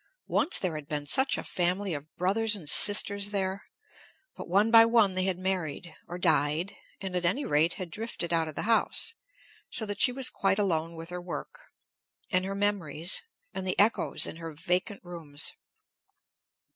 [0.29, 3.65] Once there had been such a family of brothers and sisters there!
[4.35, 8.33] But one by one they had married, or died, and at any rate had drifted
[8.33, 9.13] out of the house,
[9.69, 11.67] so that she was quite alone with her work,
[12.31, 13.21] and her memories,
[13.53, 15.53] and the echoes in her vacant rooms.